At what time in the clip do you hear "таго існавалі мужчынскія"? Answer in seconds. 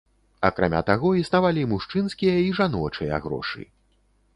0.87-2.35